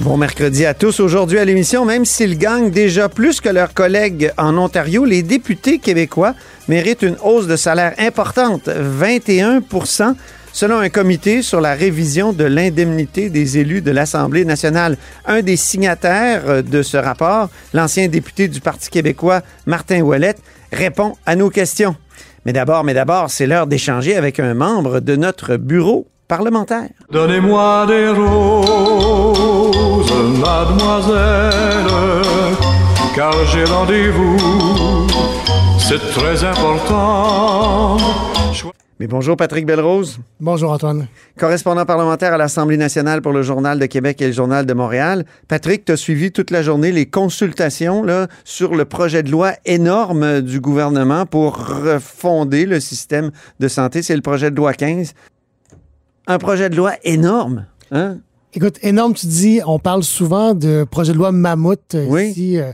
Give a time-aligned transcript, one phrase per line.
[0.00, 0.98] Bon mercredi à tous.
[1.00, 5.78] Aujourd'hui à l'émission, même s'ils gagnent déjà plus que leurs collègues en Ontario, les députés
[5.78, 6.34] québécois
[6.68, 10.14] méritent une hausse de salaire importante, 21%
[10.54, 14.96] selon un comité sur la révision de l'indemnité des élus de l'Assemblée nationale.
[15.26, 20.36] Un des signataires de ce rapport, l'ancien député du Parti québécois, Martin Ouellet,
[20.72, 21.94] répond à nos questions.
[22.46, 26.88] Mais d'abord, mais d'abord, c'est l'heure d'échanger avec un membre de notre bureau parlementaire.
[27.10, 29.59] Donnez-moi des roses,
[30.40, 31.86] mademoiselle,
[33.14, 34.36] car j'ai rendez-vous,
[35.78, 37.98] c'est très important.
[38.98, 40.18] Mais bonjour Patrick Belrose.
[40.40, 41.08] Bonjour Antoine.
[41.38, 45.24] Correspondant parlementaire à l'Assemblée nationale pour le Journal de Québec et le Journal de Montréal.
[45.48, 49.54] Patrick, tu as suivi toute la journée les consultations là, sur le projet de loi
[49.64, 54.02] énorme du gouvernement pour refonder le système de santé.
[54.02, 55.14] C'est le projet de loi 15.
[56.26, 57.64] Un projet de loi énorme.
[57.92, 58.18] Hein?
[58.52, 62.30] Écoute, énorme, tu dis, on parle souvent de projet de loi mammouth euh, Oui.
[62.30, 62.72] ici, euh,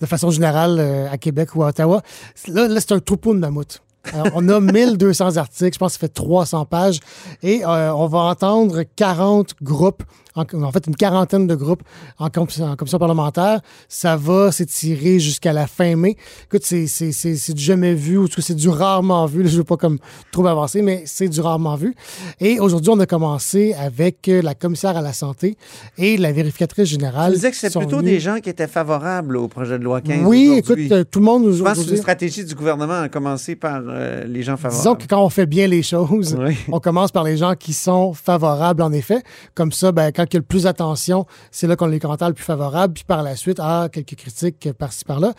[0.00, 2.02] de façon générale, euh, à Québec ou à Ottawa.
[2.48, 3.80] Là, là c'est un troupeau de mammouths.
[4.12, 7.00] Alors, on a 1200 articles, je pense que ça fait 300 pages,
[7.42, 10.02] et euh, on va entendre 40 groupes,
[10.34, 11.82] en, en fait une quarantaine de groupes
[12.18, 13.60] en, com- en commission parlementaire.
[13.88, 16.16] Ça va s'étirer jusqu'à la fin mai.
[16.46, 19.42] Écoute, c'est- du jamais vu, ou c'est du rarement vu.
[19.42, 19.98] Là, je ne veux pas comme
[20.32, 21.94] trop avancer, mais c'est du rarement vu.
[22.40, 25.56] Et aujourd'hui, on a commencé avec euh, la commissaire à la santé
[25.98, 27.32] et la vérificatrice Tu générale.
[27.32, 30.26] disais que c'est sont plutôt des gens qui étaient favorables au projet de loi 15.
[30.26, 33.08] Oui, écoute, euh, tout le monde nous Je pense que une stratégie du gouvernement à
[33.08, 34.76] commencer par euh, les gens favorables.
[34.82, 36.56] Disons que quand on fait bien les choses, Oui.
[36.70, 39.22] on commence par les gens qui sont favorables, en effet.
[39.54, 41.98] Comme ça, ben, quand il y a le plus d'attention, c'est là qu'on a les
[42.00, 42.94] commentaires le plus favorables.
[42.94, 45.32] Puis par la suite, ah, quelques critiques par-ci, par-là.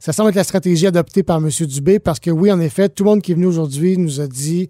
[0.00, 1.48] Ça semble être la stratégie adoptée par M.
[1.66, 4.26] Dubé parce que oui, en effet, tout le monde qui est venu aujourd'hui nous a
[4.26, 4.68] dit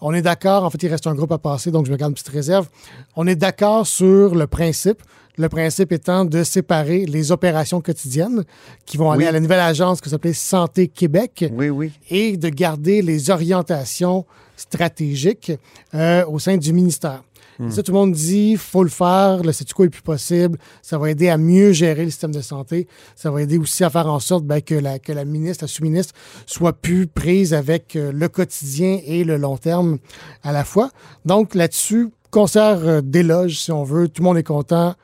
[0.00, 0.64] on est d'accord.
[0.64, 2.68] En fait, il reste un groupe à passer, donc je me garde une petite réserve.
[3.16, 5.02] On est d'accord sur le principe.
[5.36, 8.44] Le principe étant de séparer les opérations quotidiennes
[8.86, 9.28] qui vont aller Oui.
[9.28, 11.90] à la nouvelle agence que s'appelait Santé Québec Oui, oui.
[12.08, 15.50] et de garder les orientations stratégiques
[15.94, 17.24] euh, au sein du ministère.
[17.60, 20.58] Et Ça, tout le monde dit, faut le faire, le c'est quoi est plus possible,
[20.82, 23.90] ça va aider à mieux gérer le système de santé, ça va aider aussi à
[23.90, 26.14] faire en sorte ben, que, la, que la ministre, la sous-ministre,
[26.46, 29.98] soit plus prise avec euh, le quotidien et le long terme
[30.42, 30.90] à la fois.
[31.24, 34.94] Donc là-dessus, concert euh, d'éloges, si on veut, tout le monde est content,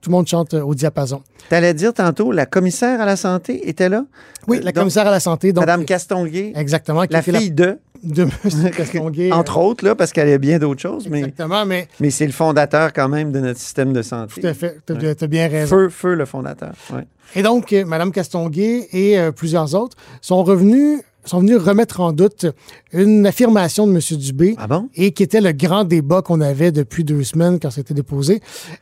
[0.00, 1.22] tout le monde chante euh, au diapason.
[1.48, 4.04] T'allais dire tantôt, la commissaire à la santé était là?
[4.46, 7.50] Oui, Euh, la donc, commissaire à la santé, donc Madame Castonguay, exactement, qui la fille
[7.50, 8.70] de, de M.
[8.76, 9.32] Castonguay.
[9.32, 12.32] entre autres, là, parce qu'elle a bien d'autres choses, mais, Exactement, mais mais c'est le
[12.32, 14.40] fondateur quand même de notre système de santé.
[14.40, 15.28] tout à fait, tu as, Ouais.
[15.28, 15.76] bien raison.
[15.76, 16.72] Feu, feu, le fondateur.
[16.92, 17.06] Ouais.
[17.34, 22.12] Et donc, euh, Mme Castonguay et euh, plusieurs autres sont revenus sont venus remettre en
[22.12, 22.46] doute
[22.92, 24.00] une affirmation de M.
[24.18, 24.88] Dubé Ah bon?
[24.94, 28.40] et qui était le grand débat qu'on avait depuis deux semaines quand c'était déposé.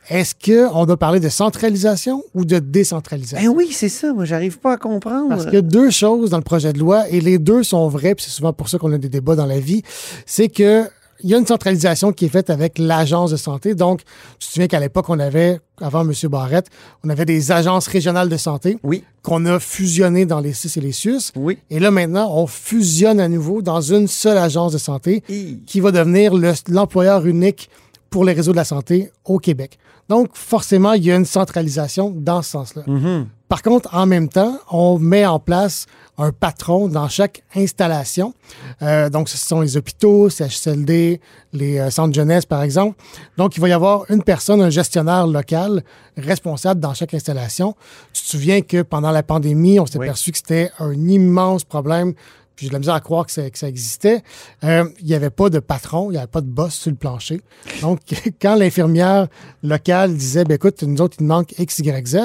[0.09, 3.51] Est-ce qu'on doit parler de centralisation ou de décentralisation?
[3.51, 4.13] Ben oui, c'est ça.
[4.13, 5.29] Moi, j'arrive pas à comprendre.
[5.29, 7.87] Parce qu'il y a deux choses dans le projet de loi et les deux sont
[7.87, 9.81] vraies, puis c'est souvent pour ça qu'on a des débats dans la vie.
[10.25, 10.83] C'est que
[11.23, 13.73] il y a une centralisation qui est faite avec l'agence de santé.
[13.73, 14.01] Donc,
[14.39, 16.11] tu te souviens qu'à l'époque, on avait, avant M.
[16.29, 16.67] Barrette,
[17.03, 20.81] on avait des agences régionales de santé Oui, qu'on a fusionnées dans les CIS et
[20.81, 21.31] les SUS.
[21.37, 21.57] oui.
[21.69, 25.23] Et là, maintenant, on fusionne à nouveau dans une seule agence de santé
[25.65, 27.69] qui va devenir le- l'employeur unique
[28.09, 29.77] pour les réseaux de la santé au Québec.
[30.09, 32.83] Donc, forcément, il y a une centralisation dans ce sens-là.
[32.85, 33.27] Mhm.
[33.47, 35.85] Par contre, en même temps, on met en place
[36.17, 38.33] un patron dans chaque installation.
[38.81, 41.19] Euh, donc, ce sont les hôpitaux, CHSLD,
[41.53, 42.95] les euh, centres jeunesse, par exemple.
[43.37, 45.83] Donc, il va y avoir une personne, un gestionnaire local
[46.17, 47.75] responsable dans chaque installation.
[48.13, 50.05] Tu te souviens que pendant la pandémie, on s'est Oui.
[50.07, 52.13] aperçu que c'était un immense problème
[52.55, 54.21] puis j'ai de la misère à croire que ça, que ça existait,
[54.63, 56.97] euh, il n'y avait pas de patron, il n'y avait pas de boss sur le
[56.97, 57.41] plancher.
[57.81, 57.99] Donc,
[58.41, 59.27] quand l'infirmière
[59.63, 62.17] locale disait, ben, écoute, nous autres, il nous manque X, Y, Z,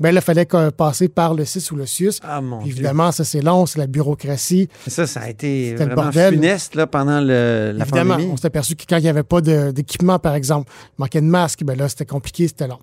[0.00, 2.12] ben, là, il fallait passer par le CIS ou le CIUS.
[2.22, 2.74] Ah, mon Puis Dieu.
[2.76, 4.68] évidemment, ça, c'est long, c'est la bureaucratie.
[4.86, 6.34] Ça, ça a été le vraiment bordel.
[6.34, 8.32] funeste là, pendant le, la Évidemment, pandémie.
[8.32, 11.26] on s'est aperçu que quand il n'y avait pas d'équipement, par exemple, il manquait de
[11.26, 12.78] masques, ben là, c'était compliqué, c'était long.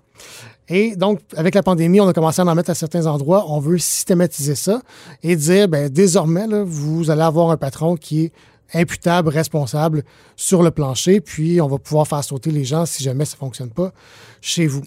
[0.68, 3.46] Et donc, avec la pandémie, on a commencé à en mettre à certains endroits.
[3.48, 4.80] On veut systématiser ça
[5.22, 8.32] et dire, ben, désormais, là, vous allez avoir un patron qui est
[8.74, 10.02] imputable, responsable
[10.36, 13.40] sur le plancher, puis on va pouvoir faire sauter les gens si jamais ça ne
[13.40, 13.92] fonctionne pas
[14.40, 14.82] chez vous.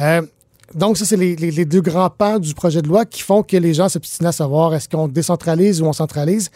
[0.00, 0.22] Euh,
[0.74, 3.42] donc, ça, c'est les, les- les deux grands pans du projet de loi qui font
[3.42, 6.50] que les gens s'obstinent à savoir est-ce qu'on décentralise ou on centralise.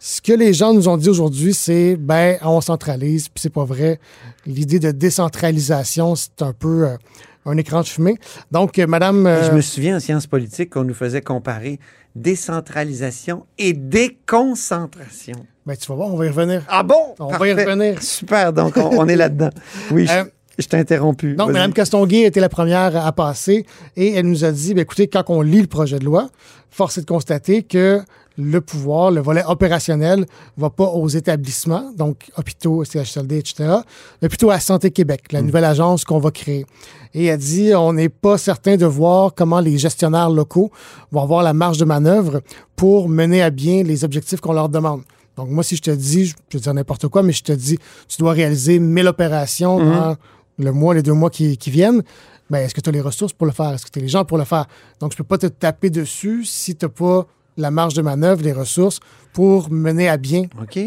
[0.00, 3.66] Ce que les gens nous ont dit aujourd'hui, c'est ben on centralise, puis c'est pas
[3.66, 4.00] vrai.
[4.46, 6.96] L'idée de décentralisation, c'est un peu euh,
[7.46, 8.16] un écran de fumée.
[8.50, 11.78] Donc, euh, Madame, euh, Je me souviens en sciences politiques qu'on nous faisait comparer
[12.14, 15.46] décentralisation et déconcentration.
[15.66, 16.62] ben, tu vas voir, on va y revenir.
[16.68, 17.14] Ah bon?
[17.18, 18.02] On va y revenir.
[18.02, 19.50] Super, donc on, on est là-dedans.
[19.90, 20.24] Oui, je, Euh,
[20.60, 21.34] je t'ai interrompu.
[21.34, 21.50] Donc.
[21.50, 23.66] Mme Castonguay était la première à passer
[23.96, 26.28] et elle nous a dit, ben, écoutez, quand on lit le projet de loi,
[26.70, 28.00] force est de constater que
[28.38, 30.24] le pouvoir, le volet opérationnel,
[30.56, 33.74] va pas aux établissements, donc hôpitaux, CHSLD, etc.,
[34.22, 36.64] mais plutôt à Santé Québec, la nouvelle agence qu'on va créer.
[37.12, 40.70] Et elle dit, on n'est pas certain de voir comment les gestionnaires locaux
[41.10, 42.40] vont avoir la marge de manœuvre
[42.76, 45.02] pour mener à bien les objectifs qu'on leur demande.
[45.36, 47.78] Donc, moi, si je te dis, je vais dire n'importe quoi, mais je te dis,
[48.08, 50.16] tu dois réaliser 1000 opérations dans
[50.62, 52.02] le mois, les deux mois qui, qui viennent,
[52.50, 53.72] ben, est-ce que tu as les ressources pour le faire?
[53.74, 54.66] Est-ce que tu as les gens pour le faire?
[55.00, 57.26] Donc, je peux pas te taper dessus si tu n'as pas
[57.56, 59.00] la marge de manœuvre, les ressources
[59.32, 60.44] pour mener à bien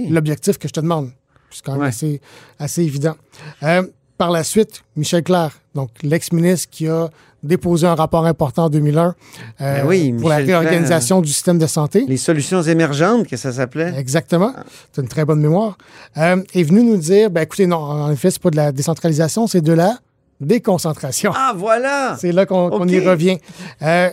[0.10, 1.12] l'objectif que je te demande.
[1.52, 1.88] C'est quand même Ouais.
[1.88, 2.20] assez,
[2.60, 3.16] assez évident.
[3.64, 3.84] Euh,
[4.18, 7.10] par la suite, Michel Clair, donc l'ex-ministre qui a
[7.44, 9.14] déposé un rapport important en 2001 euh,
[9.60, 12.06] Ben oui, pour la réorganisation du système de santé.
[12.08, 13.94] Les solutions émergentes, que ça s'appelait.
[13.98, 14.54] Exactement.
[14.94, 15.78] Tu as une très bonne mémoire.
[16.18, 19.48] Euh, est venu nous dire, ben écoutez, non, en effet, c'est pas de la décentralisation,
[19.48, 19.98] c'est de la
[20.40, 21.32] déconcentration.
[21.36, 22.18] Ah, voilà!
[22.20, 23.38] C'est là qu'on y revient.
[23.82, 24.10] Euh,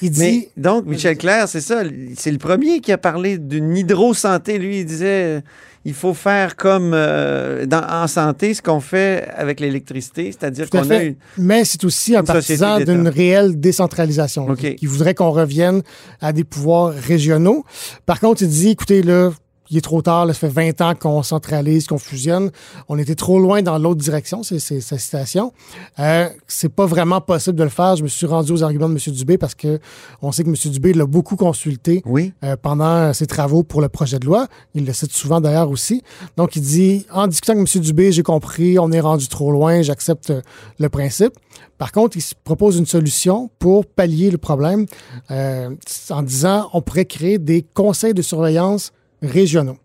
[0.00, 1.82] il dit, Mais donc, Michel Clair, c'est ça,
[2.16, 4.58] c'est le premier qui a parlé d'une hydro-santé.
[4.58, 5.42] Lui, il disait
[5.84, 10.78] il faut faire comme euh, dans- en santé ce qu'on fait avec l'électricité, c'est-à-dire qu'on
[10.90, 11.14] a une.
[11.38, 14.74] Mais c'est aussi un partisan d'une réelle décentralisation, OK.
[14.76, 15.82] qui voudrait qu'on revienne
[16.20, 17.64] à des pouvoirs régionaux.
[18.06, 19.30] Par contre, il dit, écoutez, là,
[19.72, 22.50] il est trop tard, là, ça fait 20 ans qu'on centralise, qu'on fusionne.
[22.88, 25.52] On était trop loin dans l'autre direction, c'est sa citation.
[25.98, 27.96] Euh, c'est pas vraiment possible de le faire.
[27.96, 29.14] Je me suis rendu aux arguments de M.
[29.14, 29.80] Dubé parce que
[30.20, 30.56] on sait que M.
[30.72, 32.34] Dubé l'a beaucoup consulté Oui.
[32.44, 34.46] euh, pendant ses travaux pour le projet de loi.
[34.74, 36.02] Il le cite souvent d'ailleurs aussi.
[36.36, 37.82] Donc, il dit, en discutant avec M.
[37.82, 40.34] Dubé, j'ai compris, on est rendu trop loin, j'accepte
[40.78, 41.32] le principe.
[41.78, 44.84] Par contre, il se propose une solution pour pallier le problème
[45.30, 45.70] euh,
[46.10, 48.92] en disant, on pourrait créer des conseils de surveillance
[49.22, 49.78] régionaux.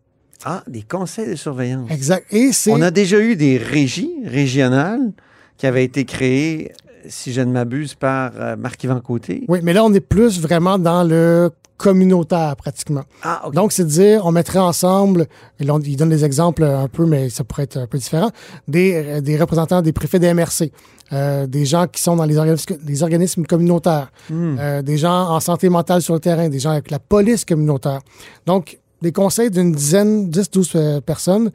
[0.45, 1.89] Ah, des conseils de surveillance.
[1.91, 2.25] Exact.
[2.31, 2.51] Et.
[2.67, 5.11] On a déjà eu des régies régionales
[5.57, 6.71] qui avaient été créées,
[7.07, 9.43] si je ne m'abuse, par euh, Marc-Yvan Côté.
[9.47, 13.03] Oui, mais là, on est plus vraiment dans le communautaire, pratiquement.
[13.23, 13.43] Ah.
[13.53, 15.27] Donc, c'est de dire, on mettrait ensemble,
[15.59, 18.31] et là, il donne des exemples un peu, mais ça pourrait être un peu différent,
[18.67, 20.71] des, euh, des représentants des préfets des MRC,
[21.13, 25.39] euh, des gens qui sont dans les organismes, les organismes communautaires, euh, des gens en
[25.39, 28.01] santé mentale sur le terrain, des gens avec la police communautaire.
[28.45, 31.51] Donc, des conseils d'une dizaine, 10, 12 euh, personnes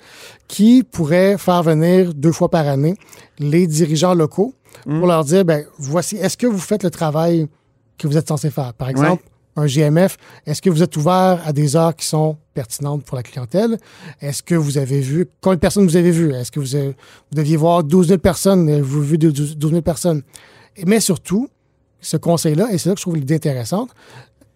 [0.49, 2.95] qui pourraient faire venir deux fois par année
[3.39, 4.55] les dirigeants locaux
[4.85, 7.47] pour leur dire, ben, voici, est-ce que vous faites le travail
[7.99, 8.73] que vous êtes censé faire?
[8.75, 9.23] Par exemple,
[9.55, 13.23] un GMF, est-ce que vous êtes ouvert à des heures qui sont pertinentes pour la
[13.23, 13.77] clientèle?
[14.21, 16.33] Est-ce que vous avez vu, combien de personnes vous avez vues?
[16.33, 18.69] Est-ce que vous, avez- vous deviez voir 12 000 personnes?
[18.69, 20.23] Avez-vous vu 12 12 000 personnes?
[20.87, 21.49] Mais surtout,
[22.01, 23.91] ce conseil-là, et c'est là que je trouve l'idée intéressante,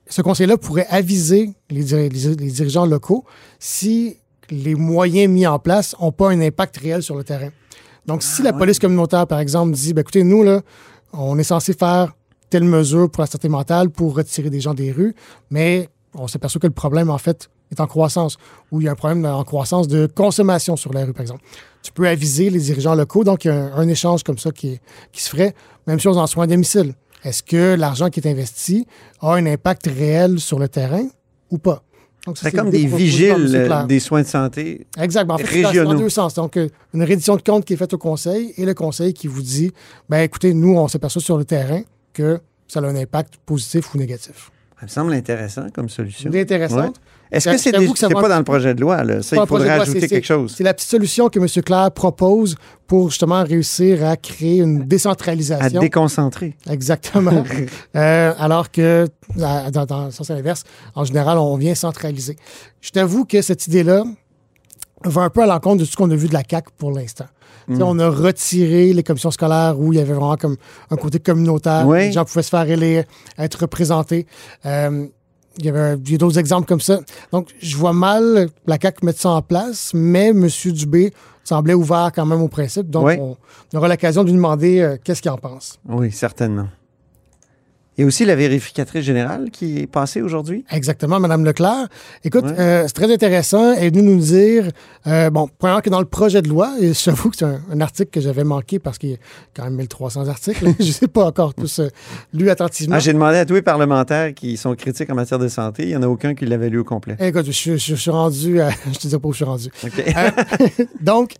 [0.08, 3.24] ce conseil-là pourrait aviser les, diri- les- les dirigeants locaux
[3.58, 4.16] si
[4.50, 7.48] les moyens mis en place n'ont pas un impact réel sur le terrain.
[8.06, 10.60] Donc, si la police communautaire, par exemple, dit, ben, écoutez, nous, là,
[11.12, 12.14] on est censé faire
[12.50, 15.14] telle mesure pour la santé mentale pour retirer des gens des rues,
[15.50, 18.36] mais on s'aperçoit que le problème, en fait, est en croissance,
[18.70, 21.42] ou il y a un problème en croissance de consommation sur la rue, par exemple.
[21.82, 24.52] Tu peux aviser les dirigeants locaux, donc il y a un, un échange comme ça
[24.52, 24.78] qui
[25.12, 25.52] se ferait.
[25.88, 26.94] Même chose en soins à domicile.
[27.26, 28.86] Est-ce que l'argent qui est investi
[29.20, 31.04] a un impact réel sur le terrain
[31.50, 31.82] ou pas?
[32.34, 34.86] C'est comme des vigiles des soins de santé.
[35.00, 35.24] Exact.
[35.26, 36.34] Ben, en fait, c'est dans- deux sens.
[36.34, 39.26] Donc, euh, une reddition de compte qui est faite au conseil et le conseil qui
[39.26, 39.72] vous dit,
[40.08, 43.98] ben écoutez, nous, on s'aperçoit sur le terrain que ça a un impact positif ou
[43.98, 44.50] négatif.
[44.80, 46.30] Ça me semble intéressant comme solution.
[46.32, 47.00] Intéressante.
[47.32, 49.02] Est-ce que c'est J'avoue des- que ça c'est va- pas dans le projet de loi?
[49.02, 49.20] Là?
[49.22, 50.54] Ça, il faudrait ajouter quelque chose.
[50.56, 51.46] C'est la petite solution que M.
[51.64, 52.54] Claire propose
[52.86, 55.80] pour justement réussir à créer une À décentralisation.
[55.80, 56.56] déconcentrer.
[56.70, 57.44] Exactement.
[57.96, 59.06] Euh, alors que,
[59.42, 60.62] à- dans, dans le sens inverse,
[60.94, 62.36] en général, on vient centraliser.
[62.80, 64.04] Je t'avoue que cette idée-là
[65.04, 66.90] va un peu à l'encontre de tout ce qu'on a vu de la CAQ pour
[66.92, 67.26] l'instant.
[67.68, 70.56] Sais, On a retiré les commissions scolaires où il y avait vraiment comme
[70.90, 71.84] un côté communautaire.
[71.86, 71.98] Oui.
[71.98, 73.02] Les gens pouvaient se faire élire,
[73.38, 74.26] être représentés.
[74.66, 75.06] Euh,
[75.58, 77.00] il y avait il y a d'autres exemples comme ça.
[77.32, 80.46] Donc, je vois mal la CAQ mettre ça en place, mais M.
[80.66, 81.12] Dubé
[81.44, 82.90] semblait ouvert quand même au principe.
[82.90, 83.14] Donc, Oui.
[83.18, 83.36] on,
[83.72, 85.78] on aura l'occasion de lui demander euh, qu'est-ce qu'il en pense.
[85.88, 86.66] Oui, certainement.
[87.98, 90.64] A aussi la vérificatrice générale qui est passée aujourd'hui.
[90.70, 91.88] Exactement, Madame Leclerc.
[92.24, 92.54] Écoute, Ouais.
[92.58, 93.72] euh, c'est très intéressant.
[93.72, 94.70] Elle est venue nous dire,
[95.06, 97.80] euh, bon, premièrement que dans le projet de loi, et j'avoue que c'est un, un
[97.80, 99.18] article que j'avais manqué parce qu'il y a
[99.54, 100.62] quand même 1300 articles.
[100.78, 101.88] Je ne sais pas encore tous euh,
[102.34, 102.96] lu attentivement.
[102.96, 105.84] Ah, J'ai demandé à tous les parlementaires qui sont critiques en matière de santé.
[105.84, 107.16] Il n'y en a aucun qui l'avait lu au complet.
[107.18, 109.68] Écoute, je, je- je suis rendu, à, je te dis pas où je suis rendu.
[109.84, 110.30] Euh,
[111.00, 111.32] donc,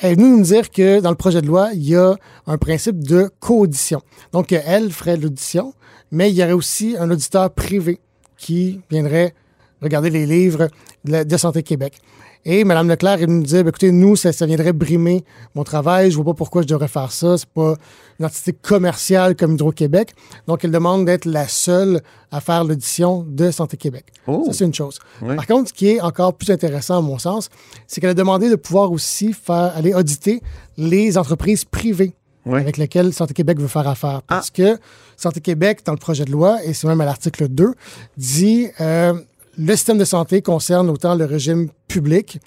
[0.00, 3.02] est venue nous dire que dans le projet de loi, il y a un principe
[3.02, 4.00] de co-audition.
[4.32, 5.74] Donc, elle ferait l'audition,
[6.10, 8.00] mais il y aurait aussi un auditeur privé
[8.36, 9.34] qui viendrait
[9.80, 10.68] regarder les livres
[11.04, 12.00] de Santé Québec.
[12.46, 15.24] Et Mme Leclerc, elle nous dit, Ben, écoutez, nous, ça, ça viendrait brimer
[15.54, 16.10] mon travail.
[16.10, 17.38] Je vois pas pourquoi je devrais faire ça.
[17.38, 17.74] C'est pas
[18.20, 20.14] une entité commerciale comme Hydro-Québec.
[20.46, 24.06] Donc, elle demande d'être la seule à faire l'audition de Santé Québec.
[24.26, 24.42] Oh.
[24.46, 24.98] Ça, c'est une chose.
[25.20, 27.48] Par contre, ce qui est encore plus intéressant à mon sens,
[27.86, 30.42] c'est qu'elle a demandé de pouvoir aussi faire aller auditer
[30.76, 32.60] les entreprises privées Oui.
[32.60, 34.20] avec lesquelles Santé Québec veut faire affaire.
[34.26, 34.78] Parce que
[35.16, 37.72] Santé Québec, dans le projet de loi, et c'est même à l'article 2,
[38.18, 39.14] dit euh,
[39.58, 42.38] le système de santé concerne autant le régime public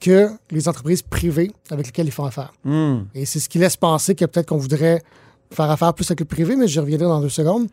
[0.00, 2.52] que les entreprises privées avec lesquelles ils font affaire.
[2.64, 3.00] Hmm.
[3.14, 5.02] Et c'est ce qui laisse penser que peut-être qu'on voudrait
[5.50, 7.68] faire affaire plus avec le privé, mais je reviendrai dans deux secondes.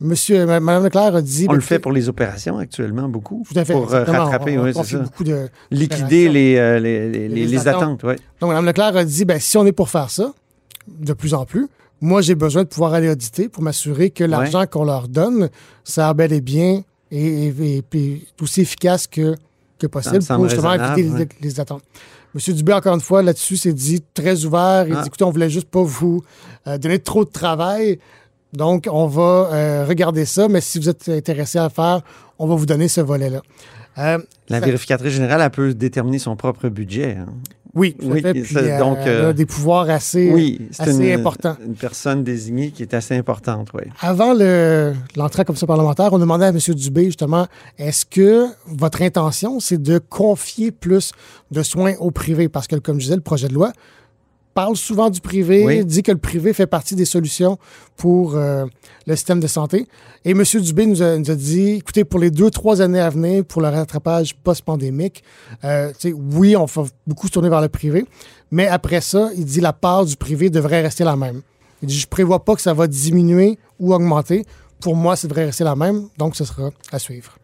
[0.00, 1.44] Monsieur, ma- Madame Leclerc a dit...
[1.48, 3.44] On ben, le fait pour les opérations actuellement, beaucoup.
[3.50, 3.72] Tout à fait.
[3.72, 4.98] Pour euh, rattraper, On- oui, ça.
[4.98, 7.82] beaucoup de, Liquider les, euh, les, les, Les les attentes.
[7.82, 8.00] attentes.
[8.04, 8.14] oui.
[8.40, 10.32] Donc, Mme Leclerc a dit, ben, si on est pour faire ça,
[10.88, 11.68] de plus en plus,
[12.00, 15.48] moi, j'ai besoin de pouvoir aller auditer pour m'assurer que l'argent qu'on leur donne
[15.84, 16.82] sert bel et bien
[17.16, 17.48] et,
[17.92, 19.34] et- aussi efficace que,
[19.78, 21.28] que possible pour justement éviter les, ouais.
[21.40, 21.82] les attentes.
[22.34, 22.54] M.
[22.54, 24.86] Dubé, encore une fois, là-dessus, s'est dit très ouvert.
[24.88, 25.02] Il Ah.
[25.02, 26.22] dit, écoutez, on voulait juste pas vous
[26.66, 27.98] euh, donner trop de travail.
[28.54, 32.00] Donc, on va euh, regarder ça, mais si vous êtes intéressé à le faire,
[32.38, 33.42] on va vous donner ce volet-là.
[33.98, 37.16] Euh, La ça- vérificatrice générale, elle peut déterminer son propre budget.
[37.20, 37.26] hein.
[37.74, 38.30] Oui, tout à Oui, fait.
[38.36, 41.18] et Puis, ça, euh, donc, elle a euh, des pouvoirs assez, Oui, c'est assez une,
[41.20, 41.56] importants.
[41.64, 43.82] une personne désignée qui est assez importante, oui.
[44.00, 46.58] Avant le- l'entrée la commission parlementaire, on demandait à M.
[46.74, 47.46] Dubé, justement,
[47.78, 51.12] est-ce que votre intention, c'est de confier plus
[51.50, 52.48] de soins au privé?
[52.48, 53.72] Parce que, comme je disais, le projet de loi
[54.54, 55.84] parle souvent du privé, Oui.
[55.84, 57.58] dit que le privé fait partie des solutions
[57.96, 58.66] pour euh,
[59.06, 59.86] le système de santé.
[60.24, 60.42] Et M.
[60.60, 63.60] Dubé nous a, nous a dit, écoutez, pour les deux, trois années à venir, pour
[63.62, 65.22] le rattrapage post-pandémique,
[65.64, 65.92] euh,
[66.32, 68.04] oui, on va beaucoup se tourner vers le privé,
[68.50, 71.42] mais après ça, il dit la part du privé devrait rester la même.
[71.82, 74.44] Il dit, je prévois pas que ça va diminuer ou augmenter.
[74.80, 77.36] Pour moi, ça devrait rester la même, donc ce sera à suivre.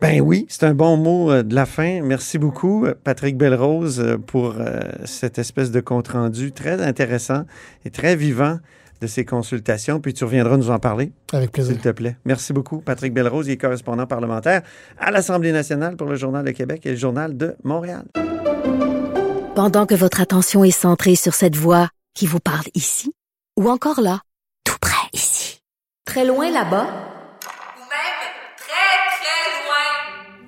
[0.00, 2.00] Ben oui, c'est un bon mot euh, de la fin.
[2.02, 7.42] Merci beaucoup, Patrick Belrose, euh, pour euh, cette espèce de compte-rendu très intéressant
[7.84, 8.58] et très vivant
[9.00, 10.00] de ces consultations.
[10.00, 11.72] Puis tu reviendras nous en parler, Avec plaisir.
[11.72, 12.16] s'il te plaît.
[12.24, 14.62] Merci beaucoup, Patrick Belrose, il est correspondant parlementaire
[14.98, 18.04] à l'Assemblée nationale pour le Journal de Québec et le Journal de Montréal.
[19.56, 23.12] Pendant que votre attention est centrée sur cette voix qui vous parle ici,
[23.56, 24.20] ou encore là,
[24.64, 25.60] tout près ici,
[26.04, 28.18] très loin là-bas, ou même
[28.56, 30.47] très, très loin.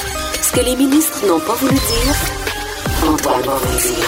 [0.53, 2.15] Ce que les ministres n'ont pas voulu dire,
[3.09, 4.07] Antoine va vous le dire.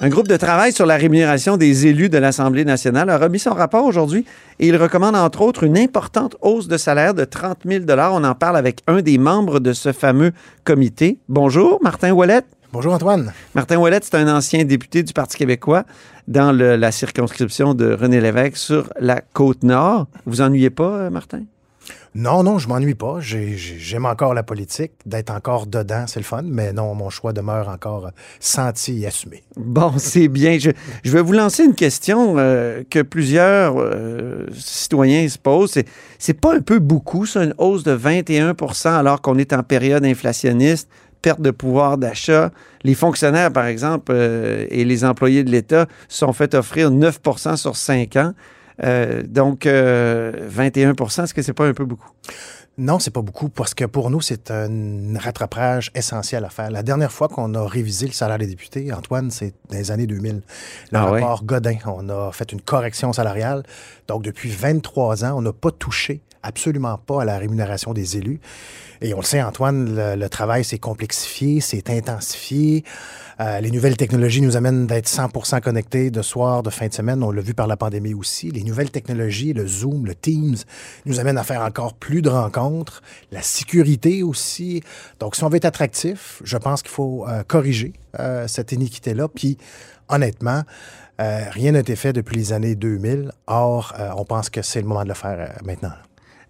[0.00, 3.50] Un groupe de travail sur la rémunération des élus de l'Assemblée nationale a remis son
[3.52, 4.24] rapport aujourd'hui
[4.58, 8.34] et il recommande entre autres une importante hausse de salaire de 30 000 On en
[8.34, 10.32] parle avec un des membres de ce fameux
[10.64, 11.18] comité.
[11.28, 12.40] Bonjour, Martin Ouellet.
[12.72, 13.32] Bonjour Antoine.
[13.54, 15.84] Martin Ouellet, c'est un ancien député du Parti québécois
[16.28, 20.06] dans le- la circonscription de René Lévesque sur la Côte-Nord.
[20.24, 21.40] Vous ennuyez pas, euh, Martin?
[22.14, 23.20] Non, non, je m'ennuie pas.
[23.20, 24.92] J'ai- j'ai- J'aime encore la politique.
[25.06, 26.42] D'être encore dedans, c'est le fun.
[26.44, 29.44] Mais non, mon choix demeure encore euh, senti et assumé.
[29.56, 30.58] Bon, c'est bien.
[30.58, 30.70] Je,
[31.10, 35.78] vais vous lancer une question euh, que plusieurs euh, citoyens se posent.
[36.18, 40.04] C'est, pas un peu beaucoup, ça, une hausse de 21% alors qu'on est en période
[40.04, 40.88] inflationniste,
[41.22, 42.50] perte de pouvoir d'achat.
[42.82, 48.16] Les fonctionnaires, par exemple, et les employés de l'État sont fait offrir 9% sur 5
[48.16, 48.32] ans.
[48.82, 52.08] Euh, donc, euh, 21% est-ce que c'est pas un peu beaucoup?
[52.78, 56.70] Non, c'est pas beaucoup parce que pour nous, c'est un rattrapage essentiel à faire.
[56.70, 60.06] La dernière fois qu'on a révisé le salaire des députés, Antoine, c'est dans les années
[60.06, 60.36] 2000.
[60.36, 60.42] Le
[60.98, 61.20] Ah ouais?
[61.20, 63.64] rapport Godin, on a fait une correction salariale.
[64.08, 68.40] Donc, depuis 23 ans, on n'a pas touché absolument pas à la rémunération des élus.
[69.02, 72.84] Et on le sait, Antoine, le, travail s'est complexifié, s'est intensifié.
[73.40, 75.30] Euh, les nouvelles technologies nous amènent d'être 100
[75.62, 77.22] connectés de soir, de fin de semaine.
[77.22, 78.50] On l'a vu par la pandémie aussi.
[78.50, 80.56] Les nouvelles technologies, le Zoom, le Teams,
[81.06, 83.00] nous amènent à faire encore plus de rencontres.
[83.32, 84.82] La sécurité aussi.
[85.18, 89.28] Donc, si on veut être attractif, je pense qu'il faut euh, corriger euh, cette iniquité-là.
[89.28, 89.56] Puis,
[90.08, 90.62] honnêtement,
[91.18, 93.30] rien n'a été fait depuis les années 2000.
[93.46, 95.92] Or, on pense que c'est le moment de le faire maintenant.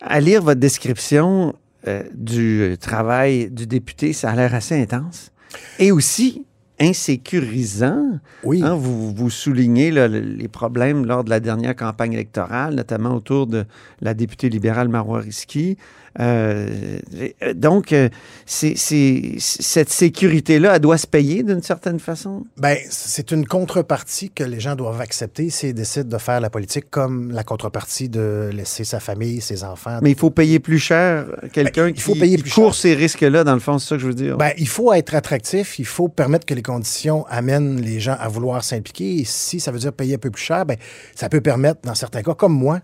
[0.01, 1.55] À lire votre description
[1.87, 5.31] euh, du travail du député, ça a l'air assez intense.
[5.79, 6.45] Et aussi
[6.81, 8.19] insécurisant.
[8.43, 8.63] Oui.
[8.63, 13.47] Hein, vous, vous soulignez là, les problèmes lors de la dernière campagne électorale, notamment autour
[13.47, 13.67] de
[14.01, 15.77] la députée libérale Marois Risky.
[16.19, 16.99] Euh,
[17.43, 18.09] euh, donc, euh,
[18.47, 22.45] c'est, cette sécurité-là, elle doit se payer d'une certaine façon?
[22.57, 26.91] Ben, c'est une contrepartie que les gens doivent accepter s'ils décident de faire la politique
[26.91, 30.01] comme la contrepartie de laisser sa famille, ses enfants.
[30.03, 32.75] Mais il faut payer plus cher quelqu'un Ben, il faut qui, payer qui plus court
[32.75, 34.37] ces risques-là, dans le fond, c'est ça que je veux dire.
[34.37, 38.29] Ben, il faut être attractif, il faut permettre que les conditions amènent les gens à
[38.29, 39.19] vouloir s'impliquer.
[39.19, 40.77] Et si ça veut dire payer un peu plus cher, ben,
[41.15, 42.81] ça peut permettre, dans certains cas, comme moi,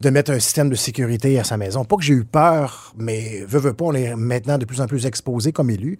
[0.00, 1.84] de mettre un système de sécurité à sa maison.
[1.84, 4.86] Pas que j'ai eu peur, mais veut, veut pas, on est maintenant de plus en
[4.86, 5.98] plus exposé comme élu.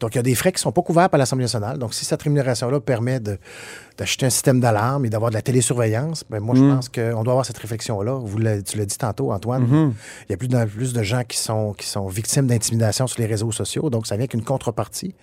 [0.00, 1.78] Donc, il y a des frais qui sont pas couverts par l'Assemblée nationale.
[1.78, 6.40] Donc, si cette rémunération-là permet d'acheter un système d'alarme et d'avoir de la télésurveillance, ben,
[6.40, 8.20] moi, je pense qu'on doit avoir cette réflexion-là.
[8.64, 9.92] Tu l'as dit tantôt, Antoine.
[10.28, 13.20] Il y a plus de, plus de gens qui sont, qui sont victimes d'intimidation sur
[13.20, 13.90] les réseaux sociaux.
[13.90, 15.14] Donc, ça vient qu'une contrepartie.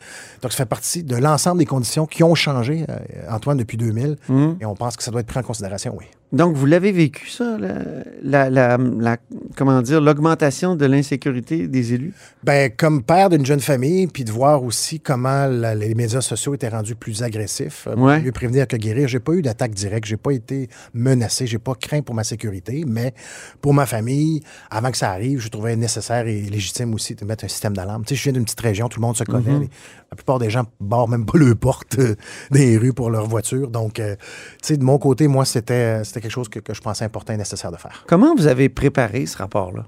[0.41, 2.97] Donc, ça fait partie de l'ensemble des conditions qui ont changé, euh,
[3.29, 4.17] Antoine, depuis 2000.
[4.59, 6.05] Et on pense que ça doit être pris en considération, oui.
[6.33, 7.57] Donc, vous l'avez vécu, ça,
[8.21, 9.17] la, la-
[9.55, 12.13] comment dire, l'augmentation de l'insécurité des élus?
[12.43, 16.67] Ben, comme père d'une jeune famille, puis de voir aussi comment les médias sociaux étaient
[16.67, 18.21] rendus plus agressifs, euh, Ouais.
[18.21, 19.07] mieux prévenir que guérir.
[19.07, 22.83] J'ai pas eu d'attaque directe, j'ai pas été menacé, j'ai pas craint pour ma sécurité,
[22.85, 23.13] mais
[23.61, 27.45] pour ma famille, avant que ça arrive, je trouvais nécessaire et légitime aussi de mettre
[27.45, 28.03] un système d'alarme.
[28.03, 29.49] Tu sais, je viens d'une petite région, tout le monde se connaît.
[29.51, 29.67] Mhm.
[30.11, 32.15] La plupart des gens barrent même pas le porte euh,
[32.51, 33.69] des rues pour leur voiture.
[33.69, 36.81] Donc, euh, tu sais, de mon côté, moi, c'était c'était quelque chose que, que je
[36.81, 38.03] pensais important et nécessaire de faire.
[38.07, 39.85] Comment vous avez préparé ce rapport-là?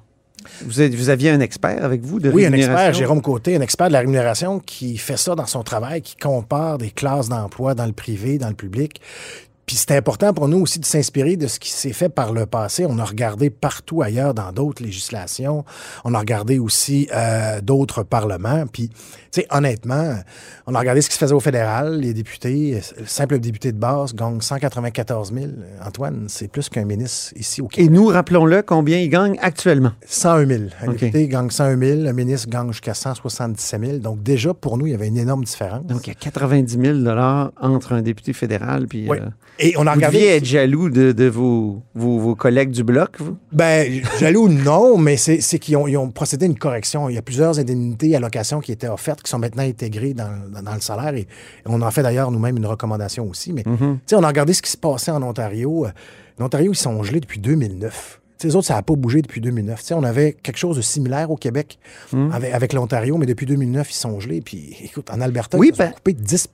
[0.65, 2.73] Vous, aviez un expert avec vous de Oui, un rémunération?
[2.73, 6.15] expert, Jérôme Côté, un expert de la rémunération qui fait ça dans son travail, qui
[6.15, 9.01] compare des classes d'emploi dans le privé, dans le public.
[9.69, 12.47] Puis c'était important pour nous aussi de s'inspirer de ce qui s'est fait par le
[12.47, 12.87] passé.
[12.89, 15.63] On a regardé partout ailleurs dans d'autres législations.
[16.03, 18.65] On a regardé aussi euh, d'autres parlements.
[18.65, 18.95] Puis, tu
[19.29, 20.15] sais, honnêtement,
[20.65, 21.99] on a regardé ce qui se faisait au fédéral.
[21.99, 25.45] Les députés, le simple député de base gagne 194 000.
[25.85, 27.91] Antoine, c'est plus qu'un ministre ici au Québec.
[27.91, 29.91] Et nous, rappelons-le, combien il gagne actuellement?
[30.07, 30.61] 101 000.
[30.81, 33.97] Un député gagne 101 000, un ministre gagne jusqu'à 177 000.
[33.99, 35.85] Donc, déjà, pour nous, il y avait une énorme différence.
[35.85, 37.19] Donc, il y a 90 000
[37.61, 39.07] entre un député fédéral puis...
[39.07, 39.19] Oui.
[39.19, 39.29] euh,
[39.61, 40.17] Et on a vous regardé.
[40.17, 43.35] deviez être jaloux de, de vos, vos, vos collègues du Bloc, vous?
[43.51, 47.09] Ben, jaloux, non, mais c'est qu'ils ont, ils ont procédé à une correction.
[47.09, 50.61] Il y a plusieurs indemnités, allocations qui étaient offertes, qui sont maintenant intégrées dans, dans-
[50.63, 51.13] dans le salaire.
[51.15, 51.27] Et,
[51.65, 53.51] on en fait d'ailleurs nous-mêmes une recommandation aussi.
[53.53, 53.69] Mais, tu
[54.05, 55.85] sais, on a regardé ce qui se passait en Ontario.
[55.85, 55.89] Euh,
[56.39, 58.21] L'Ontario, ils sont gelés depuis 2009.
[58.37, 59.77] Tu sais, les autres, ça n'a pas bougé depuis 2009.
[59.81, 61.77] Tu sais, on avait quelque chose de similaire au Québec
[62.31, 64.39] avec, avec l'Ontario, mais depuis 2009, ils sont gelés.
[64.39, 66.47] Puis, écoute, en Alberta, Oui, ils ont ben- coupé de 10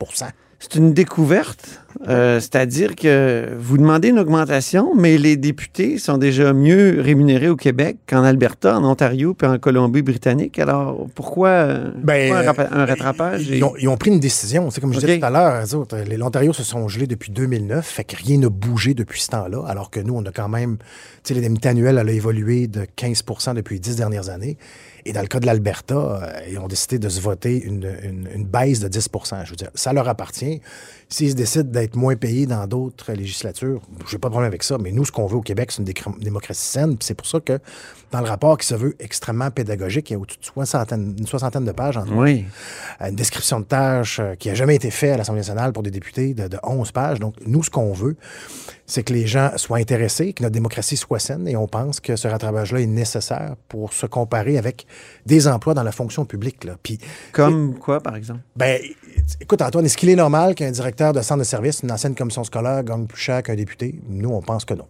[0.67, 6.54] C'est une découverte, euh, c'est-à-dire que vous demandez une augmentation, mais les députés sont déjà
[6.54, 10.58] mieux rémunérés au Québec qu'en Alberta, en Ontario puis en Colombie-Britannique.
[10.58, 13.51] Alors, pourquoi, euh, Ben, pourquoi un, euh, un rattrapage?
[13.51, 14.71] et- Ils ont, ils ont pris une décision.
[14.71, 15.63] C'est comme je disais tout à l'heure,
[16.17, 19.91] l'Ontario se sont gelés depuis 2009, fait que rien n'a bougé depuis ce temps-là, alors
[19.91, 20.78] que nous, on a quand même,
[21.23, 24.58] tu sais, l'indemnité annuelle, elle a évolué de 15% depuis les dix dernières années.
[25.07, 27.79] Et dans le cas de l'Alberta, euh, ils ont décidé de se voter une,
[28.45, 30.61] baisse de 10% Je veux dire, ça leur appartient.
[31.09, 34.77] S'ils décident d'être moins payés dans d'autres législatures, j'ai pas de problème avec ça.
[34.79, 36.97] Mais nous, ce qu'on veut au Québec, c'est une démocratie saine.
[37.01, 37.59] C'est pour ça que
[38.15, 41.28] dans le rapport qui se veut extrêmement pédagogique, il y a au-dessus de soixantaine- une
[41.28, 42.45] soixantaine de pages, Oui.
[43.01, 45.91] une description de tâches euh, qui a jamais été faite à l'Assemblée nationale pour des
[45.91, 47.19] députés de, de 11 pages.
[47.19, 48.15] Donc, nous, ce qu'on veut,
[48.86, 52.15] c'est que les gens soient intéressés, que notre démocratie soit saine, et on pense que
[52.15, 54.86] ce rattrapage-là est nécessaire pour se comparer avec
[55.25, 56.63] des emplois dans la fonction publique.
[56.63, 56.78] Là.
[56.82, 56.99] Puis,
[57.34, 58.39] Comme quoi, par exemple?
[58.56, 58.80] ben,
[59.41, 62.43] écoute, Antoine, est-ce qu'il est normal qu'un directeur de centre de service, une ancienne commission
[62.43, 63.99] scolaire, gagne plus cher qu'un député?
[64.08, 64.88] Nous, on pense que non.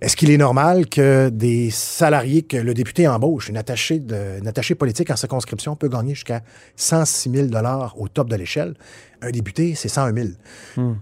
[0.00, 4.46] Est-ce qu'il est normal que des salariés que le député embauche, une attachée, de, une
[4.46, 6.42] attachée politique en circonscription, peut gagner jusqu'à
[6.76, 7.48] 106 000
[7.96, 8.74] au top de l'échelle?
[9.22, 10.28] Un député, c'est 101 000.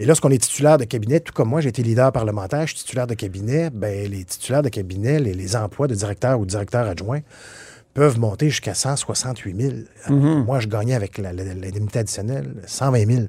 [0.00, 2.84] Et lorsqu'on est titulaire de cabinet, tout comme moi, j'ai été leader parlementaire, je suis
[2.84, 6.86] titulaire de cabinet, ben, les titulaires de cabinet, les, les emplois de directeur ou directeur
[6.86, 7.20] adjoint
[7.98, 9.72] peuvent monter jusqu'à 168 000.
[10.08, 10.44] Mhm.
[10.44, 13.22] Moi, je gagnais avec la- la- l'indemnité additionnelle 120 000.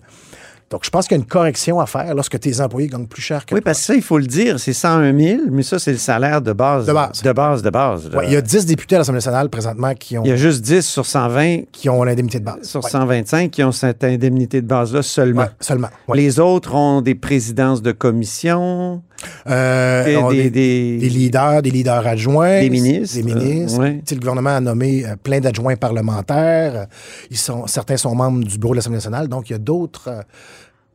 [0.69, 3.23] Donc, je pense qu'il y a une correction à faire lorsque tes employés gagnent plus
[3.23, 5.79] cher que Oui, parce que ça, il faut le dire, c'est 101 000, mais ça,
[5.79, 6.86] c'est le salaire de base.
[6.86, 7.23] De base.
[7.23, 8.08] De base, de base.
[8.13, 10.36] Ouais, il y a 10 députés à l'Assemblée nationale présentement qui ont, Il y a
[10.36, 12.62] juste 10 sur 120, qui ont l'indemnité de base.
[12.62, 12.89] sur Ouais.
[12.91, 15.41] 125 qui ont cette indemnité de base-là seulement.
[15.41, 15.89] Ouais, seulement.
[16.13, 19.01] Les autres ont des présidences de commission,
[19.47, 22.62] Euh, des, leaders, des leaders adjoints.
[22.62, 23.79] Des ministres, Des ministres.
[23.79, 24.01] euh, ouais.
[24.10, 26.88] Le gouvernement a nommé euh, plein d'adjoints parlementaires.
[27.29, 29.27] Ils sont, certains sont membres du bureau de l'Assemblée nationale.
[29.27, 30.23] Donc, il y a d'autres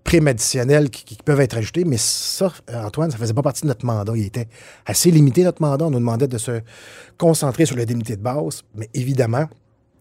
[0.05, 1.85] primes additionnelles qui, qui peuvent être ajoutés.
[1.85, 4.13] Mais ça, Antoine, ça faisait pas partie de notre mandat.
[4.17, 4.49] Il était
[4.87, 5.87] assez limité, notre mandat.
[5.87, 6.61] On nous demandait de se
[7.19, 8.63] concentrer sur l'indemnité de base.
[8.75, 9.47] Mais évidemment,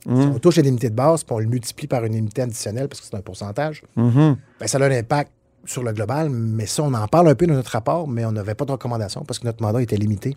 [0.06, 3.00] si on touche l'indemnité de base puis on le multiplie par une indemnité additionnelle parce
[3.00, 4.36] que c'est un pourcentage, Mhm.
[4.60, 5.32] ben, ça a un impact
[5.66, 8.32] sur le global, mais ça, on en parle un peu dans notre rapport, mais on
[8.32, 10.36] n'avait pas de recommandation parce que notre mandat était limité.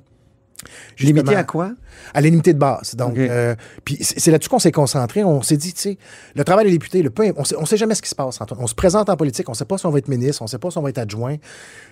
[0.98, 1.72] Limité à quoi?
[2.14, 2.94] À l'unité de base.
[2.96, 5.22] Donc, euh, puis c'est là-dessus qu'on s'est concentré.
[5.22, 5.98] On s'est dit, tu sais,
[6.34, 8.40] le travail des députés, le peu, on sait, on sait jamais ce qui se passe.
[8.40, 8.60] Antoine.
[8.62, 10.46] On se présente en politique, on ne sait pas si on va être ministre, on
[10.46, 11.36] ne sait pas si on va être adjoint,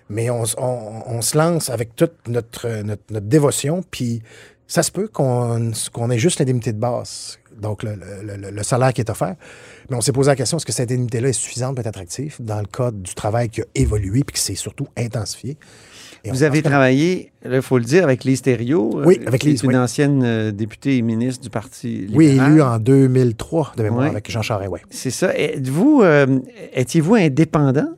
[0.08, 4.22] mais on, s- on- on se lance avec toute notre, notre, notre dévotion, puis
[4.66, 7.94] ça se peut qu'on qu'on ait juste l'indemnité de base, donc le,
[8.50, 9.36] le- salaire qui est offert.
[9.90, 12.36] Mais on s'est posé la question, est-ce que cette indemnité-là est suffisante pour être attractive
[12.40, 15.56] dans le cadre du travail qui a évolué puis qui s'est surtout intensifié?
[16.26, 19.48] Et Vous avez travaillé, il faut le dire, avec Lise Thériault, Oui, euh, avec qui
[19.48, 19.76] est Lise, une oui.
[19.76, 22.50] ancienne euh, députée et ministre du Parti Oui, libéral.
[22.52, 24.10] élu en 2003 de mémoire Oui.
[24.10, 24.80] avec Jean Charest, oui.
[24.88, 25.36] C'est ça.
[25.38, 26.38] Êtes-vous, euh,
[26.72, 27.88] étiez-vous indépendant?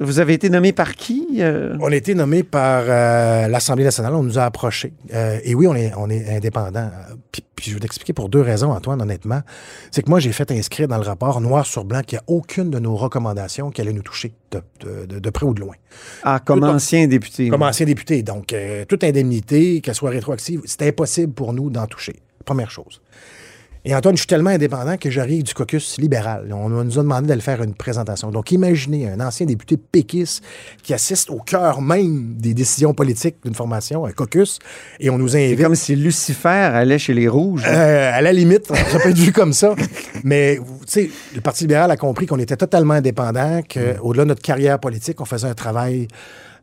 [0.00, 1.26] Vous avez été nommé par qui?
[1.40, 1.76] euh?
[1.80, 4.92] On a été nommé par euh, l'Assemblée nationale, on nous a approchés.
[5.14, 6.90] Euh, et oui, on est, on est indépendant.
[7.32, 9.40] Puis, puis je vais t'expliquer pour deux raisons, Antoine, honnêtement.
[9.90, 12.24] C'est que moi, j'ai fait inscrire dans le rapport, noir sur blanc, qu'il n'y a
[12.26, 15.60] aucune de nos recommandations qui allait nous toucher de, de- de- de près ou de
[15.60, 15.74] loin.
[16.24, 17.48] Ah, comme Tout en- ancien député.
[17.48, 18.22] Comme ancien député.
[18.22, 18.54] Donc,
[18.88, 22.16] toute indemnité, qu'elle soit rétroactive, c'est impossible pour nous d'en toucher.
[22.44, 23.00] Première chose.
[23.88, 26.52] Et Antoine, je suis tellement indépendant que j'arrive du caucus libéral.
[26.52, 28.32] On nous a demandé d'aller faire une présentation.
[28.32, 30.42] Donc, imaginez un ancien député péquiste
[30.82, 34.58] qui assiste au cœur même des décisions politiques d'une formation, un caucus,
[34.98, 35.62] et on nous C'est invite.
[35.62, 37.62] comme si Lucifer allait chez les Rouges.
[37.64, 39.76] Euh, à la limite, ça peut être vu comme ça.
[40.24, 44.42] Mais, tu sais, le Parti libéral a compris qu'on était totalement indépendant, qu'au-delà de notre
[44.42, 46.08] carrière politique, on faisait un travail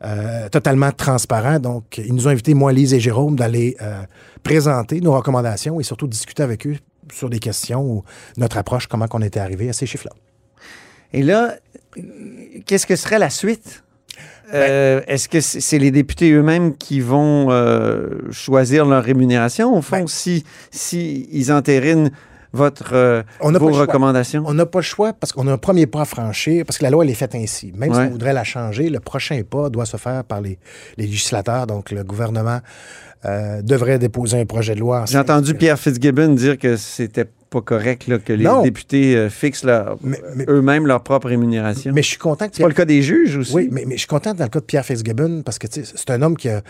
[0.03, 1.57] euh, totalement transparent.
[1.59, 4.01] Donc, ils nous ont invités, moi, Lise et Jérôme, d'aller euh,
[4.43, 6.75] présenter nos recommandations et surtout discuter avec eux
[7.11, 8.03] sur des questions ou
[8.37, 10.13] notre approche, comment on était arrivé à ces chiffres-là.
[11.13, 11.55] Et là,
[12.65, 13.83] qu'est-ce que serait la suite?
[14.53, 19.75] Euh, Est-ce que c'est c'est les députés eux-mêmes qui vont euh, choisir leur rémunération?
[19.75, 22.11] Au fond, Ben- si, si ils entérinent
[22.53, 23.85] votre, euh, On n'a vos pas le choix.
[23.87, 24.43] recommandations?
[24.45, 26.83] On n'a pas le choix parce qu'on a un premier pas à franchir, parce que
[26.83, 27.73] la loi, elle est faite ainsi.
[27.75, 30.59] Même si on voudrait la changer, le prochain pas doit se faire par les,
[30.97, 31.65] les législateurs.
[31.67, 32.59] Donc, le gouvernement
[33.25, 35.05] euh, devrait déposer un projet de loi.
[35.07, 38.61] J'ai entendu Pierre Fitzgibbon dire que c'était pas correct là, que les Non.
[38.63, 39.63] députés euh, fixent
[40.03, 41.91] mais- eux-mêmes leur propre rémunération.
[41.93, 43.53] Mais je suis content que c'est pas le cas des juges aussi?
[43.53, 46.09] Oui, mais, mais je suis content dans le cas de Pierre Fitzgibbon parce que c'est
[46.09, 46.61] un homme qui a,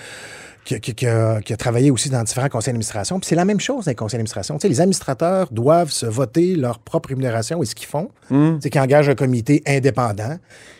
[0.65, 3.19] qui, a- qui- qui a, qui a travaillé aussi dans différents conseils d'administration.
[3.19, 4.55] Puis c'est la même chose dans les conseils d'administration.
[4.57, 8.59] Tu sais, les administrateurs doivent se voter leur propre rémunération et ce qu'ils font, Hum.
[8.61, 10.37] c'est qu'ils engagent un comité indépendant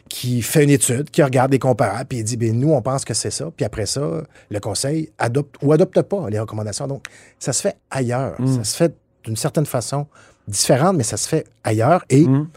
[0.09, 3.03] qui fait une étude, qui regarde des comparables, puis il dit, ben nous, on pense
[3.03, 3.49] que c'est ça.
[3.55, 6.87] Puis après ça, le conseil adopte ou adopte pas les recommandations.
[6.87, 7.05] Donc,
[7.39, 8.35] ça se fait ailleurs.
[8.45, 8.93] Ça se fait
[9.25, 10.07] d'une certaine façon
[10.47, 12.03] différente, mais ça se fait ailleurs.
[12.09, 12.47] Et Hum.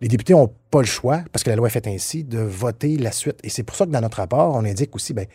[0.00, 2.96] les députés n'ont pas le choix, parce que la loi est faite ainsi, de voter
[2.96, 3.38] la suite.
[3.44, 5.26] Et c'est pour ça que dans notre rapport, on indique aussi, ben,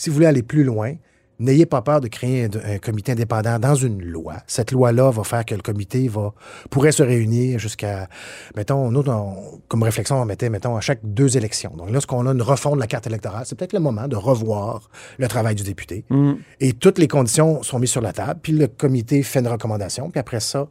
[0.00, 0.94] si vous voulez aller plus loin,
[1.38, 4.34] n'ayez pas peur de créer un, un comité indépendant dans une loi.
[4.46, 6.32] Cette loi-là va faire que le comité va,
[6.70, 8.08] pourrait se réunir jusqu'à,
[8.56, 11.72] mettons, nous, on- comme réflexion, on mettait, mettons, à chaque deux élections.
[11.76, 14.90] Donc, lorsqu'on a une refonte de la carte électorale, c'est peut-être le moment de revoir
[15.18, 16.04] le travail du député.
[16.10, 16.38] Hum.
[16.60, 20.10] Et toutes les conditions sont mises sur la table, puis le comité fait une recommandation,
[20.10, 20.66] puis après ça,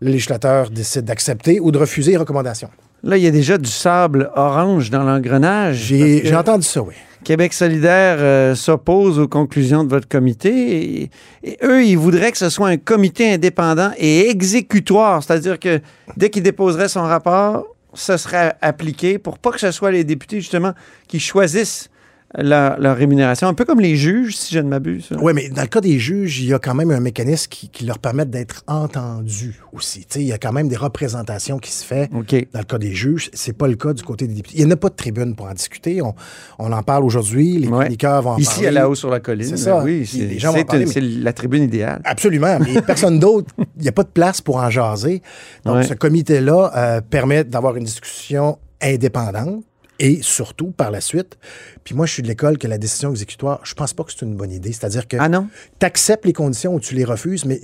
[0.00, 2.68] le législateur décide d'accepter ou de refuser les recommandations.
[3.02, 5.76] Là, il y a déjà du sable orange dans l'engrenage.
[5.76, 6.94] J'ai parce que j'ai entendu ça, oui.
[7.26, 11.10] Québec solidaire euh, s'oppose aux conclusions de votre comité.
[11.42, 15.24] Et, eux, ils voudraient que ce soit un comité indépendant et exécutoire.
[15.24, 15.80] C'est-à-dire que
[16.16, 20.40] dès qu'il déposerait son rapport, ce serait appliqué pour pas que ce soit les députés,
[20.40, 20.72] justement,
[21.08, 21.90] qui choisissent
[22.36, 23.46] leur, leur rémunération.
[23.48, 25.08] Un peu comme les juges, si je ne m'abuse.
[25.22, 27.68] Oui, mais dans le cas des juges, il y a quand même un mécanisme qui,
[27.68, 30.06] qui leur permet d'être entendus aussi.
[30.16, 32.34] Il y a quand même des représentations qui se fait OK.
[32.52, 33.30] dans le cas des juges.
[33.32, 34.58] C'est pas le cas du côté des députés.
[34.58, 36.02] Il n'y a pas de tribune pour en discuter.
[36.02, 36.14] On,
[36.58, 37.58] on en parle aujourd'hui.
[37.58, 37.84] Les Ouais.
[37.84, 38.66] chroniqueurs vont en Ici, parler.
[38.68, 39.46] à la haut sur la colline.
[39.48, 39.82] C'est ça.
[39.82, 42.00] Oui, c'est mais- la tribune idéale.
[42.04, 42.58] Absolument.
[42.60, 45.22] Mais personne d'autre, il n'y a pas de place pour en jaser.
[45.64, 45.82] Donc, Ouais.
[45.84, 49.64] ce comité-là euh, permet d'avoir une discussion indépendante
[49.98, 51.38] et surtout, par la suite,
[51.84, 54.22] puis moi, je suis de l'école que la décision exécutoire, je pense pas que c'est
[54.24, 54.72] une bonne idée.
[54.72, 55.48] C'est-à-dire que Ah non?
[55.78, 57.60] tu acceptes les conditions ou tu les refuses, mais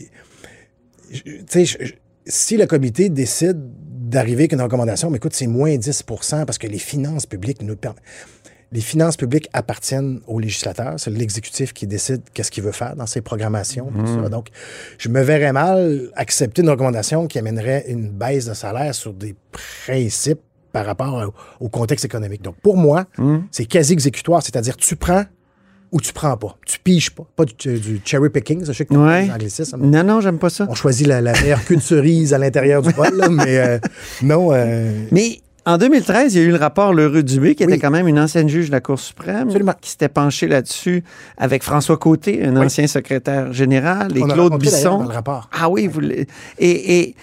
[1.11, 1.65] tu sais,
[2.27, 6.67] si le comité décide d'arriver avec une recommandation, mais écoute, c'est moins 10% parce que
[6.67, 8.03] les finances publiques nous permettent.
[8.71, 10.95] Les finances publiques appartiennent aux législateurs.
[10.97, 13.91] C'est l'exécutif qui décide qu'est-ce qu'il veut faire dans ses programmations.
[13.95, 14.31] tout ça.
[14.31, 14.49] Donc,
[14.97, 19.35] je me verrais mal accepter une recommandation qui amènerait une baisse de salaire sur des
[19.51, 20.41] principes
[20.73, 22.43] par rapport au, contexte économique.
[22.43, 23.05] Donc, pour moi,
[23.51, 25.25] c'est quasi exécutoire, c'est-à-dire tu prends
[25.91, 26.57] ou tu prends pas.
[26.67, 27.25] Tu piges pas.
[27.37, 29.27] Pas du, du cherry picking, ça, je sais que Ouais.
[29.27, 29.77] les anglicismes.
[29.85, 30.67] Non, non, j'aime pas ça.
[30.71, 33.79] On choisit la, la meilleure queue de cerise à l'intérieur du bol, là, mais euh,
[34.23, 34.55] non.
[34.55, 37.73] euh, Mais en 2013, il y a eu le rapport Lheureux Dubé, qui Oui.
[37.75, 39.75] était quand même une ancienne juge de la Cour suprême, Absolument.
[39.83, 41.05] qui s'était penchée là-dessus
[41.37, 42.65] avec François Côté, un Oui.
[42.65, 44.97] ancien secrétaire général, et on Claude Bisson.
[44.99, 45.51] dans le rapport.
[45.53, 46.27] Ah oui, vous et,
[46.59, 47.15] et,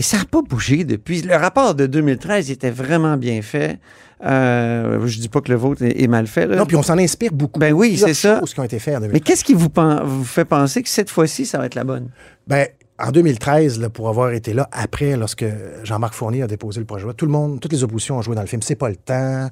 [0.00, 1.20] et ça n'a pas bougé depuis.
[1.20, 3.78] Le rapport de 2013 il était vraiment bien fait.
[4.24, 6.46] Euh, je dis pas que le vôtre est, est mal fait.
[6.46, 6.56] là.
[6.56, 7.60] Non, puis on s'en inspire beaucoup.
[7.60, 8.40] Ben oui, c'est ça.
[8.46, 9.12] qui ont été faites en 2013.
[9.12, 9.68] Mais qu'est-ce qui vous,
[10.04, 12.08] vous fait penser que cette fois-ci, ça va être la bonne?
[12.46, 12.66] Ben,
[13.02, 15.44] en 2013, là, pour avoir été là, après, lorsque
[15.84, 18.22] Jean-Marc Fournier a déposé le projet de loi, tout le monde, toutes les oppositions ont
[18.22, 18.62] joué dans le film.
[18.62, 19.48] C'est pas le temps.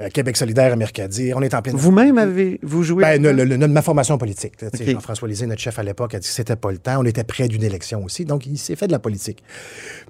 [0.00, 1.34] Euh, Québec solidaire à Mercadier.
[1.34, 1.76] On est en pleine.
[1.76, 3.02] Vous-même avez-vous joué?
[3.02, 3.42] Ben, là-dedans?
[3.44, 4.54] le- le- le- ma formation politique.
[4.80, 7.00] Jean-François Lisée, notre chef à l'époque, a dit que c'était pas le temps.
[7.00, 8.24] On était près d'une élection aussi.
[8.24, 9.42] Donc, il s'est fait de la politique.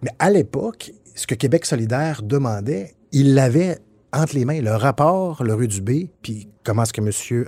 [0.02, 3.78] Mais à l'époque, ce que Québec solidaire demandait, il l'avait
[4.14, 7.46] entre les mains, le rapport, le rue du B, puis comment est-ce que M.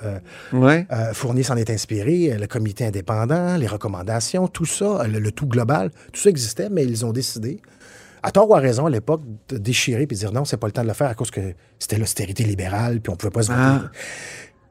[0.52, 0.86] Ouais.
[0.92, 5.32] euh, Fournier s'en est inspiré, euh, le comité indépendant, les recommandations, tout ça, le, le
[5.32, 7.60] tout global, tout ça existait, mais ils ont décidé,
[8.22, 10.66] à tort ou à raison à l'époque, de déchirer puis de dire non, c'est pas
[10.66, 13.42] le temps de le faire à cause que c'était l'austérité libérale, puis on pouvait pas
[13.42, 13.60] se voter.
[13.62, 13.90] Ah.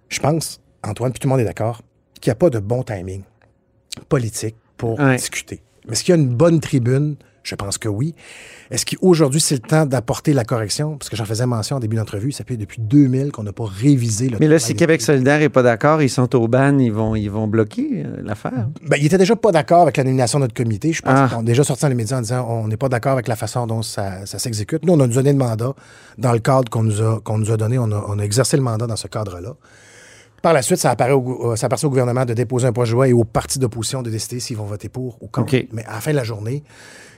[0.09, 1.81] Je pense, Antoine, puis tout le monde est d'accord,
[2.19, 3.23] qu'il n'y a pas de bon timing
[4.09, 5.15] politique pour Ouais.
[5.15, 5.61] discuter.
[5.85, 7.15] Mais est-ce qu'il y a une bonne tribune?
[7.45, 8.15] Je pense que oui.
[8.71, 10.97] Est-ce qu'aujourd'hui, c'est le temps d'apporter la correction?
[10.97, 13.65] Parce que j'en faisais mention en début d'entrevue, ça fait depuis 2000 qu'on n'a pas
[13.65, 16.91] révisé le Mais là, si Québec solidaire n'est pas d'accord, ils sont au ban, ils
[16.91, 18.67] vont, ils vont bloquer euh, l'affaire.
[18.87, 20.91] Ben, il était déjà pas d'accord avec la nomination de notre comité.
[20.91, 21.29] Je pense Ah.
[21.35, 23.67] qu'ils déjà sorti dans les médias en disant on n'est pas d'accord avec la façon
[23.67, 24.83] dont ça, ça s'exécute.
[24.83, 25.73] Nous, on a donné le mandat
[26.17, 27.77] dans le cadre qu'on nous a, qu'on nous a donné.
[27.77, 29.53] On a, on a exercé le mandat dans ce cadre-là.
[30.41, 32.91] Par la suite, ça, apparaît au, euh, ça appartient au gouvernement de déposer un projet
[32.91, 35.55] de loi et aux partis d'opposition de décider s'ils vont voter pour ou contre.
[35.73, 36.63] Mais à la fin de la journée,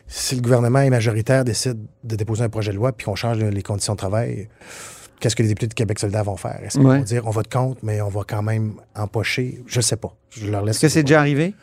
[0.07, 3.37] si le gouvernement est majoritaire, décide de déposer un projet de loi puis qu'on change
[3.39, 4.47] les conditions de travail,
[5.19, 6.59] qu'est-ce que les députés de Québec solidaire vont faire?
[6.63, 6.97] Est-ce qu'ils Ouais.
[6.99, 9.61] vont dire on vote contre, mais on va quand même empocher?
[9.67, 10.15] Je sais pas.
[10.31, 10.75] Je leur laisse.
[10.77, 11.53] Est-ce que c'est déjà arrivé?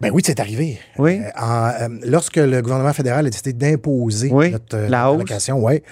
[0.00, 0.78] Ben oui, c'est arrivé.
[0.98, 1.20] Oui.
[1.24, 5.16] Euh, en, euh, lorsque le gouvernement fédéral a décidé d'imposer Oui, notre euh, la hausse.
[5.20, 5.82] allocation, ouais,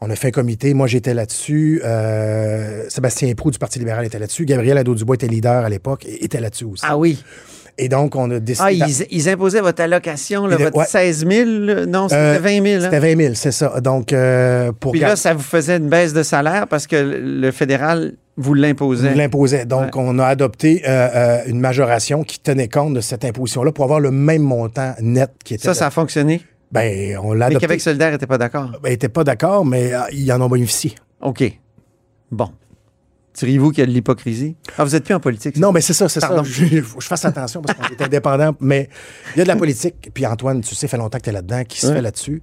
[0.00, 0.74] on a fait un comité.
[0.74, 1.80] Moi, j'étais là-dessus.
[1.84, 4.44] Euh, Sébastien Proux du Parti libéral était là-dessus.
[4.44, 6.84] Gabriel Nadeau-Dubois était leader à l'époque et était là-dessus aussi.
[6.86, 7.22] Ah oui.
[7.78, 8.80] Et donc, on a décidé...
[8.82, 10.84] Ah, ils, ils imposaient votre allocation, là, votre ouais.
[10.86, 11.50] 16 000.
[11.60, 11.86] là?
[11.86, 12.66] Non, c'était Euh, 20 000.
[12.66, 12.80] hein?
[12.90, 13.80] C'était 20 000, c'est ça.
[13.80, 17.50] Donc, euh, pour Puis là, ça vous faisait une baisse de salaire parce que le
[17.50, 19.10] fédéral vous l'imposait.
[19.12, 19.66] On l'imposait.
[19.66, 20.02] Donc, Ouais.
[20.02, 24.00] on a adopté euh, euh, une majoration qui tenait compte de cette imposition-là pour avoir
[24.00, 25.64] le même montant net qui était...
[25.64, 26.40] Ça, ça a fonctionné?
[26.72, 27.66] Ben, on l'a Mais adopté.
[27.66, 28.70] Québec solidaire n'était pas d'accord.
[28.82, 30.94] Ben, était pas d'accord, mais ils en ont bénéficié.
[31.20, 31.44] OK.
[32.30, 32.48] Bon.
[33.38, 34.56] Diriez-vous qu'il y a de l'hypocrisie?
[34.78, 35.56] Ah, vous n'êtes plus en politique.
[35.56, 36.28] Non, mais c'est ça, c'est ça.
[36.28, 38.54] Que je fasse attention parce qu'on est indépendant.
[38.60, 38.88] Mais
[39.34, 40.10] il y a de la politique.
[40.14, 42.42] Puis Antoine, tu sais, fait longtemps que tu es là-dedans, qui se fait là-dessus.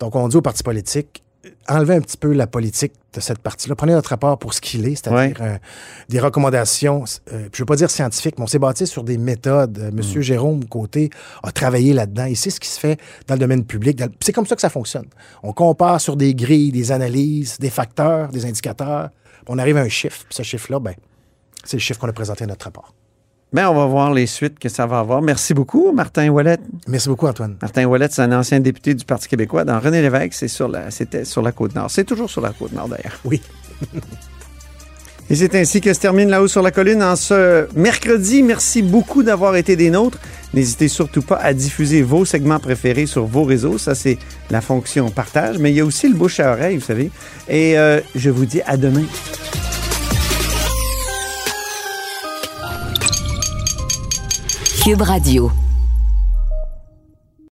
[0.00, 1.22] Donc, on dit aux partis politiques,
[1.68, 3.76] enlevez un petit peu la politique de cette partie-là.
[3.76, 5.56] Prenez notre rapport pour ce qu'il est, c'est-à-dire euh,
[6.08, 9.18] des recommandations, euh, puis je veux pas dire scientifiques, mais on s'est bâti sur des
[9.18, 9.78] méthodes.
[9.78, 11.10] Euh, Monsieur Jérôme Côté
[11.42, 12.24] a travaillé là-dedans.
[12.24, 14.00] Et c'est ce qui se fait dans le domaine public.
[14.00, 15.06] Le- C'est comme ça que ça fonctionne.
[15.42, 19.10] On compare sur des grilles, des analyses, des facteurs, des indicateurs.
[19.46, 20.24] On arrive à un chiffre.
[20.24, 20.94] Puis ce chiffre-là, ben,
[21.64, 22.94] c'est le chiffre qu'on a présenté à notre rapport.
[23.52, 25.22] Ben, on va voir les suites que ça va avoir.
[25.22, 26.58] Merci beaucoup, Martin Ouellet.
[26.88, 27.56] Merci beaucoup, Antoine.
[27.62, 29.64] Martin Ouellet, c'est un ancien député du Parti québécois.
[29.64, 31.90] Dans René Lévesque, c'est sur la, c'était sur la Côte-Nord.
[31.90, 33.20] C'est toujours sur la Côte-Nord, d'ailleurs.
[33.24, 33.40] Oui.
[35.30, 38.42] Et c'est ainsi que se termine La Haut sur la Colline en ce mercredi.
[38.42, 40.18] Merci beaucoup d'avoir été des nôtres.
[40.54, 43.76] N'hésitez surtout pas à diffuser vos segments préférés sur vos réseaux.
[43.76, 44.18] Ça, c'est
[44.50, 45.58] la fonction partage.
[45.58, 47.10] Mais il y a aussi le bouche à oreille, vous savez.
[47.48, 49.04] Et euh, je vous dis à demain.
[54.84, 55.50] Cube Radio.